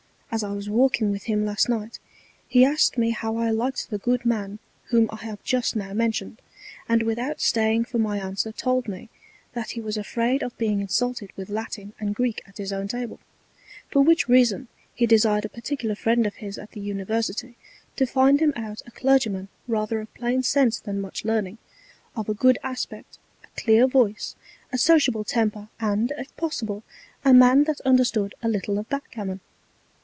As 0.33 0.45
I 0.45 0.53
was 0.53 0.69
walking 0.69 1.11
with 1.11 1.23
him 1.23 1.45
last 1.45 1.67
Night, 1.67 1.99
he 2.47 2.63
asked 2.63 2.97
me 2.97 3.09
how 3.09 3.35
I 3.35 3.49
liked 3.49 3.89
the 3.89 3.97
good 3.97 4.23
Man 4.25 4.59
whom 4.85 5.09
I 5.11 5.17
have 5.25 5.43
just 5.43 5.75
now 5.75 5.91
mentioned? 5.91 6.41
and 6.87 7.03
without 7.03 7.41
staying 7.41 7.83
for 7.83 7.97
my 7.97 8.17
Answer 8.17 8.53
told 8.53 8.87
me, 8.87 9.09
That 9.51 9.71
he 9.71 9.81
was 9.81 9.97
afraid 9.97 10.41
of 10.41 10.57
being 10.57 10.79
insulted 10.79 11.31
with 11.35 11.49
Latin 11.49 11.91
and 11.99 12.15
Greek 12.15 12.41
at 12.47 12.59
his 12.59 12.71
own 12.71 12.87
Table; 12.87 13.19
for 13.89 14.03
which 14.03 14.29
Reason 14.29 14.69
he 14.95 15.05
desired 15.05 15.43
a 15.43 15.49
particular 15.49 15.95
Friend 15.95 16.25
of 16.25 16.35
his 16.35 16.57
at 16.57 16.71
the 16.71 16.79
University 16.79 17.57
to 17.97 18.05
find 18.05 18.39
him 18.39 18.53
out 18.55 18.81
a 18.85 18.91
Clergyman 18.91 19.49
rather 19.67 19.99
of 19.99 20.13
plain 20.13 20.43
Sense 20.43 20.79
than 20.79 21.01
much 21.01 21.25
Learning, 21.25 21.57
of 22.15 22.29
a 22.29 22.33
good 22.33 22.57
Aspect, 22.63 23.17
a 23.43 23.47
clear 23.61 23.85
Voice, 23.85 24.37
a 24.71 24.77
sociable 24.77 25.25
Temper, 25.25 25.67
and, 25.81 26.13
if 26.17 26.33
possible, 26.37 26.83
a 27.25 27.33
Man 27.33 27.65
that 27.65 27.81
understood 27.81 28.33
a 28.41 28.47
little 28.47 28.77
of 28.79 28.87
Back 28.87 29.11
Gammon. 29.11 29.41